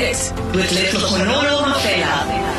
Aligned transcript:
it 0.00 0.32
with 0.54 0.70
Letlhogonolo 0.70 1.64
Mafela. 1.64 2.50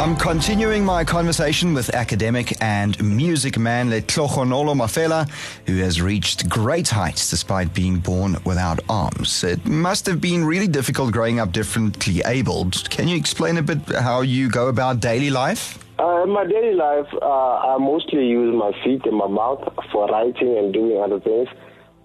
I'm 0.00 0.16
continuing 0.16 0.84
my 0.84 1.04
conversation 1.04 1.74
with 1.74 1.94
academic 1.94 2.60
and 2.60 3.00
music 3.00 3.56
man 3.56 3.90
Letlhogonolo 3.90 4.74
Mafela, 4.74 5.30
who 5.66 5.76
has 5.76 6.02
reached 6.02 6.48
great 6.48 6.88
heights 6.88 7.30
despite 7.30 7.72
being 7.72 7.98
born 7.98 8.36
without 8.44 8.80
arms. 8.88 9.44
It 9.44 9.64
must 9.64 10.06
have 10.06 10.20
been 10.20 10.44
really 10.44 10.66
difficult 10.66 11.12
growing 11.12 11.38
up 11.38 11.52
differently 11.52 12.20
abled. 12.26 12.90
Can 12.90 13.06
you 13.06 13.16
explain 13.16 13.56
a 13.56 13.62
bit 13.62 13.78
how 13.88 14.22
you 14.22 14.50
go 14.50 14.66
about 14.66 14.98
daily 14.98 15.30
life? 15.30 15.78
Uh, 16.00 16.24
in 16.24 16.30
my 16.30 16.44
daily 16.44 16.74
life, 16.74 17.06
uh, 17.22 17.74
I 17.74 17.78
mostly 17.78 18.26
use 18.26 18.52
my 18.52 18.72
feet 18.82 19.06
and 19.06 19.16
my 19.16 19.28
mouth 19.28 19.62
for 19.92 20.08
writing 20.08 20.58
and 20.58 20.72
doing 20.74 21.00
other 21.00 21.20
things. 21.20 21.48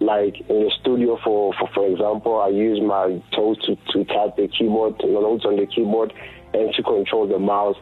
Like 0.00 0.40
in 0.48 0.64
the 0.64 0.70
studio, 0.80 1.18
for, 1.22 1.52
for, 1.58 1.68
for 1.74 1.86
example, 1.86 2.40
I 2.40 2.48
use 2.48 2.80
my 2.80 3.22
toes 3.36 3.58
to, 3.66 3.76
to 3.92 4.04
type 4.04 4.36
the 4.36 4.48
keyboard, 4.48 4.94
the 4.98 5.06
notes 5.08 5.44
on 5.44 5.56
the 5.56 5.66
keyboard, 5.66 6.12
and 6.54 6.72
to 6.74 6.82
control 6.82 7.28
the 7.28 7.38
mouse, 7.38 7.76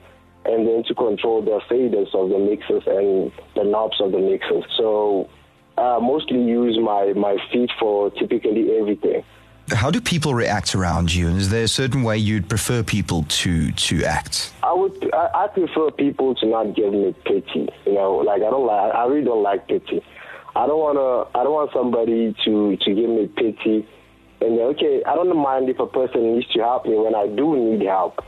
and 0.44 0.66
then 0.66 0.82
to 0.88 0.94
control 0.94 1.42
the 1.42 1.60
faders 1.70 2.12
of 2.14 2.30
the 2.30 2.38
mixers 2.38 2.82
and 2.86 3.30
the 3.54 3.62
knobs 3.62 4.00
of 4.00 4.10
the 4.10 4.18
mixers. 4.18 4.64
So 4.76 5.28
I 5.76 5.98
mostly 6.00 6.42
use 6.42 6.76
my, 6.82 7.12
my 7.14 7.36
feet 7.52 7.70
for 7.78 8.10
typically 8.10 8.76
everything. 8.76 9.22
How 9.70 9.90
do 9.90 10.00
people 10.00 10.34
react 10.34 10.74
around 10.74 11.14
you? 11.14 11.28
And 11.28 11.36
is 11.36 11.50
there 11.50 11.64
a 11.64 11.68
certain 11.68 12.02
way 12.02 12.16
you'd 12.16 12.48
prefer 12.48 12.82
people 12.82 13.24
to, 13.28 13.70
to 13.70 14.04
act? 14.04 14.52
I 14.62 14.72
would. 14.72 15.10
I, 15.12 15.44
I 15.44 15.46
prefer 15.48 15.90
people 15.90 16.34
to 16.36 16.46
not 16.46 16.74
give 16.74 16.92
me 16.92 17.14
pity. 17.24 17.68
You 17.84 17.92
know, 17.92 18.14
like 18.16 18.40
I 18.40 18.50
don't 18.50 18.66
like. 18.66 18.94
I 18.94 19.04
really 19.06 19.24
don't 19.24 19.42
like 19.42 19.68
pity. 19.68 20.02
I 20.58 20.66
don't 20.66 20.80
wanna. 20.80 21.30
I 21.38 21.44
don't 21.44 21.52
want 21.52 21.70
somebody 21.72 22.34
to 22.44 22.76
to 22.76 22.94
give 22.94 23.08
me 23.08 23.28
pity. 23.28 23.86
And 24.40 24.58
okay, 24.74 25.04
I 25.04 25.14
don't 25.14 25.36
mind 25.36 25.68
if 25.68 25.78
a 25.78 25.86
person 25.86 26.34
needs 26.34 26.48
to 26.48 26.58
help 26.58 26.84
me 26.84 26.96
when 26.96 27.14
I 27.14 27.28
do 27.28 27.54
need 27.54 27.86
help, 27.86 28.18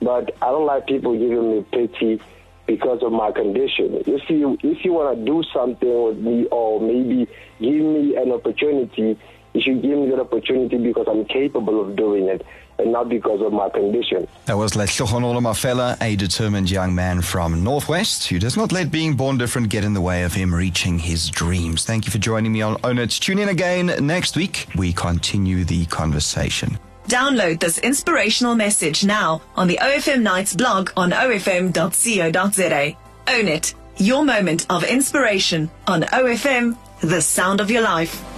but 0.00 0.30
I 0.40 0.46
don't 0.46 0.64
like 0.64 0.86
people 0.86 1.18
giving 1.18 1.50
me 1.50 1.66
pity 1.72 2.20
because 2.68 3.02
of 3.02 3.10
my 3.10 3.32
condition. 3.32 3.98
If 4.06 4.30
you 4.30 4.56
if 4.62 4.84
you 4.84 4.92
want 4.92 5.18
to 5.18 5.24
do 5.24 5.42
something 5.52 6.04
with 6.04 6.18
me 6.18 6.46
or 6.52 6.80
maybe 6.80 7.26
give 7.58 7.82
me 7.82 8.14
an 8.14 8.30
opportunity, 8.30 9.18
you 9.52 9.60
should 9.60 9.82
give 9.82 9.91
opportunity 10.22 10.78
because 10.78 11.06
I'm 11.08 11.24
capable 11.26 11.80
of 11.80 11.96
doing 11.96 12.28
it 12.28 12.44
and 12.78 12.92
not 12.92 13.08
because 13.08 13.40
of 13.40 13.52
my 13.52 13.68
condition. 13.68 14.26
That 14.46 14.56
was 14.56 14.72
Letlhogonolo 14.72 15.40
Mafela, 15.40 16.00
a 16.00 16.16
determined 16.16 16.70
young 16.70 16.94
man 16.94 17.20
from 17.22 17.62
Northwest 17.62 18.28
who 18.28 18.38
does 18.38 18.56
not 18.56 18.72
let 18.72 18.90
being 18.90 19.14
born 19.14 19.38
different 19.38 19.68
get 19.68 19.84
in 19.84 19.94
the 19.94 20.00
way 20.00 20.22
of 20.22 20.32
him 20.32 20.54
reaching 20.54 20.98
his 20.98 21.28
dreams. 21.30 21.84
Thank 21.84 22.06
you 22.06 22.12
for 22.12 22.18
joining 22.18 22.52
me 22.52 22.62
on 22.62 22.76
Own 22.84 22.98
It. 22.98 23.10
Tune 23.10 23.38
in 23.38 23.48
again 23.48 23.86
next 24.00 24.36
week. 24.36 24.66
We 24.76 24.92
continue 24.92 25.64
the 25.64 25.86
conversation. 25.86 26.78
Download 27.06 27.58
this 27.58 27.78
inspirational 27.78 28.54
message 28.54 29.04
now 29.04 29.42
on 29.56 29.68
the 29.68 29.78
OFM 29.82 30.22
Nights 30.22 30.54
blog 30.54 30.90
on 30.96 31.10
ofm.co.za. 31.10 32.96
Own 33.28 33.48
it. 33.48 33.74
Your 33.98 34.24
moment 34.24 34.66
of 34.70 34.84
inspiration 34.84 35.70
on 35.86 36.02
OFM, 36.02 36.76
the 37.00 37.20
sound 37.20 37.60
of 37.60 37.70
your 37.70 37.82
life. 37.82 38.31